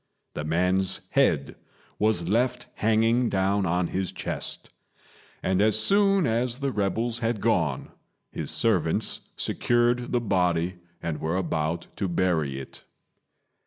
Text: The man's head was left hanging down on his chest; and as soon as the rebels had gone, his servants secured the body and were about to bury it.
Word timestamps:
The 0.33 0.43
man's 0.43 1.01
head 1.11 1.57
was 1.99 2.27
left 2.27 2.65
hanging 2.73 3.29
down 3.29 3.67
on 3.67 3.89
his 3.89 4.11
chest; 4.11 4.71
and 5.43 5.61
as 5.61 5.77
soon 5.77 6.25
as 6.25 6.59
the 6.59 6.71
rebels 6.71 7.19
had 7.19 7.39
gone, 7.39 7.91
his 8.31 8.49
servants 8.49 9.29
secured 9.35 10.11
the 10.11 10.19
body 10.19 10.79
and 11.03 11.21
were 11.21 11.37
about 11.37 11.85
to 11.97 12.07
bury 12.07 12.59
it. 12.59 12.83